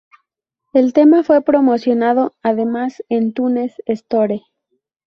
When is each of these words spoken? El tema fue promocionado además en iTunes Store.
El 0.73 0.93
tema 0.93 1.21
fue 1.23 1.43
promocionado 1.43 2.33
además 2.41 3.03
en 3.09 3.27
iTunes 3.27 3.73
Store. 3.85 4.41